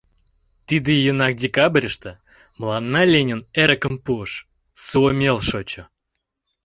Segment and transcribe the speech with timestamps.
[0.67, 2.11] Тиде ийынак, декабрьыште,
[2.59, 4.31] мыланна Ленин эрыкым пуыш—
[4.85, 5.83] Суоми эл шочо.